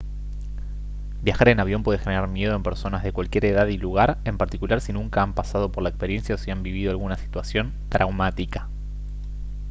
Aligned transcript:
viajar 1.21 1.49
en 1.49 1.59
avión 1.59 1.83
puede 1.83 1.99
generar 1.99 2.27
miedo 2.27 2.55
en 2.55 2.63
personas 2.63 3.03
de 3.03 3.11
cualquier 3.11 3.45
edad 3.45 3.67
y 3.67 3.77
lugar 3.77 4.17
en 4.25 4.35
particular 4.39 4.81
si 4.81 4.93
nunca 4.93 5.21
han 5.21 5.33
pasado 5.35 5.71
por 5.71 5.83
la 5.83 5.89
experiencia 5.89 6.33
o 6.33 6.37
si 6.39 6.49
han 6.49 6.63
vivido 6.63 6.89
alguna 6.89 7.17
situación 7.17 7.71
traumática 7.87 8.67